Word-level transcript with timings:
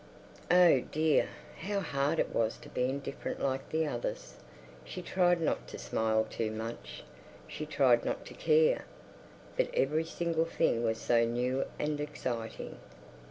Oh 0.49 0.79
dear, 0.91 1.29
how 1.59 1.79
hard 1.79 2.17
it 2.17 2.33
was 2.33 2.57
to 2.63 2.69
be 2.69 2.85
indifferent 2.89 3.39
like 3.39 3.69
the 3.69 3.85
others! 3.85 4.33
She 4.83 5.03
tried 5.03 5.39
not 5.39 5.67
to 5.67 5.77
smile 5.77 6.25
too 6.27 6.49
much; 6.49 7.03
she 7.47 7.67
tried 7.67 8.03
not 8.03 8.25
to 8.25 8.33
care. 8.33 8.85
But 9.57 9.69
every 9.75 10.05
single 10.05 10.45
thing 10.45 10.81
was 10.83 10.97
so 10.97 11.23
new 11.23 11.65
and 11.77 11.99
exciting... 12.01 12.79